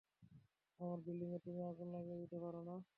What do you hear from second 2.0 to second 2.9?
দিতে পারো না!